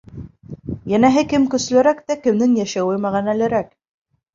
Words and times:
Йәнәһе, 0.93 1.23
кем 1.35 1.47
көслөрәк 1.57 2.03
тә 2.11 2.19
кемдең 2.27 2.59
йәшәүе 2.65 3.01
мәғәнәлерәк. 3.09 3.75